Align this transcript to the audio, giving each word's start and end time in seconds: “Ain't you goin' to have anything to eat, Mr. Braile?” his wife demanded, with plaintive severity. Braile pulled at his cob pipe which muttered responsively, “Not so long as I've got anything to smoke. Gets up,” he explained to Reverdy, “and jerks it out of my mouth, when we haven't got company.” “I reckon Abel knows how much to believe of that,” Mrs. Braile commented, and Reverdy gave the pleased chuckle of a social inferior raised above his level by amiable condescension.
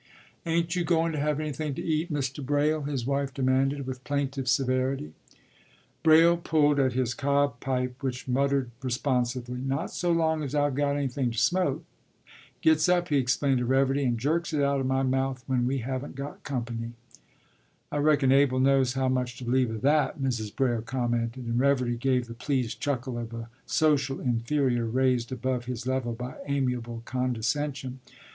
“Ain't 0.47 0.75
you 0.75 0.83
goin' 0.83 1.11
to 1.11 1.19
have 1.19 1.39
anything 1.39 1.75
to 1.75 1.83
eat, 1.83 2.11
Mr. 2.11 2.43
Braile?” 2.43 2.81
his 2.87 3.05
wife 3.05 3.31
demanded, 3.31 3.85
with 3.85 4.03
plaintive 4.03 4.49
severity. 4.49 5.13
Braile 6.01 6.37
pulled 6.37 6.79
at 6.79 6.93
his 6.93 7.13
cob 7.13 7.59
pipe 7.59 8.01
which 8.01 8.27
muttered 8.27 8.71
responsively, 8.81 9.61
“Not 9.61 9.91
so 9.91 10.11
long 10.11 10.41
as 10.41 10.55
I've 10.55 10.73
got 10.73 10.95
anything 10.95 11.29
to 11.29 11.37
smoke. 11.37 11.83
Gets 12.61 12.89
up,” 12.89 13.09
he 13.09 13.17
explained 13.17 13.59
to 13.59 13.65
Reverdy, 13.67 14.03
“and 14.03 14.17
jerks 14.19 14.53
it 14.53 14.63
out 14.63 14.79
of 14.79 14.87
my 14.87 15.03
mouth, 15.03 15.43
when 15.45 15.67
we 15.67 15.77
haven't 15.85 16.15
got 16.15 16.41
company.” 16.43 16.93
“I 17.91 17.97
reckon 17.97 18.31
Abel 18.31 18.59
knows 18.59 18.93
how 18.93 19.07
much 19.07 19.37
to 19.37 19.43
believe 19.43 19.69
of 19.69 19.81
that,” 19.81 20.19
Mrs. 20.19 20.55
Braile 20.55 20.81
commented, 20.81 21.45
and 21.45 21.59
Reverdy 21.59 21.97
gave 21.97 22.25
the 22.25 22.33
pleased 22.33 22.79
chuckle 22.79 23.19
of 23.19 23.35
a 23.35 23.49
social 23.67 24.19
inferior 24.19 24.87
raised 24.87 25.31
above 25.31 25.65
his 25.65 25.85
level 25.85 26.13
by 26.13 26.37
amiable 26.47 27.03
condescension. 27.05 27.99